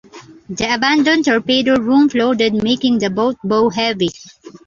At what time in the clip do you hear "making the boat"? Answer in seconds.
2.63-3.35